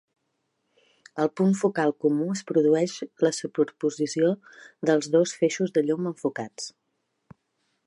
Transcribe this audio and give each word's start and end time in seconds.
Al 1.23 1.27
punt 1.41 1.51
focal 1.59 1.93
comú 2.05 2.29
es 2.37 2.41
produeix 2.53 2.95
la 3.27 3.33
superposició 3.41 4.33
dels 4.91 5.13
dos 5.17 5.37
feixos 5.43 5.77
de 5.79 5.87
llum 5.91 6.11
enfocats. 6.15 6.69